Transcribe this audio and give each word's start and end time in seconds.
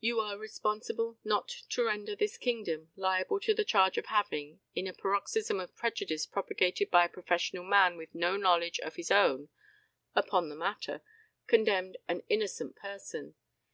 You 0.00 0.20
are 0.20 0.36
responsible 0.36 1.16
not 1.24 1.48
to 1.70 1.82
render 1.82 2.14
this 2.14 2.36
kingdom 2.36 2.90
liable 2.96 3.40
to 3.40 3.54
the 3.54 3.64
charge 3.64 3.96
of 3.96 4.04
having, 4.04 4.60
in 4.74 4.86
a 4.86 4.92
paroxysm 4.92 5.58
of 5.58 5.74
prejudice 5.74 6.26
propagated 6.26 6.90
by 6.90 7.06
a 7.06 7.08
professional 7.08 7.64
man 7.64 7.96
with 7.96 8.14
no 8.14 8.36
knowledge 8.36 8.78
of 8.80 8.96
his 8.96 9.10
own 9.10 9.48
upon 10.14 10.50
the 10.50 10.54
matter, 10.54 11.00
condemned 11.46 11.96
an 12.08 12.24
innocent 12.28 12.76
person. 12.76 13.36